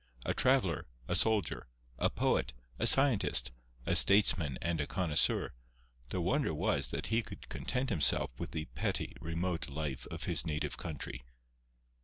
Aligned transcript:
A 0.25 0.33
traveller, 0.33 0.87
a 1.07 1.15
soldier, 1.15 1.67
a 1.99 2.09
poet, 2.09 2.53
a 2.79 2.87
scientist, 2.87 3.51
a 3.85 3.95
statesman 3.95 4.57
and 4.59 4.81
a 4.81 4.87
connoisseur—the 4.87 6.21
wonder 6.21 6.55
was 6.55 6.87
that 6.87 7.05
he 7.13 7.21
could 7.21 7.47
content 7.49 7.91
himself 7.91 8.31
with 8.39 8.49
the 8.49 8.65
petty, 8.73 9.15
remote 9.21 9.69
life 9.69 10.07
of 10.09 10.23
his 10.23 10.43
native 10.43 10.75
country. 10.75 11.21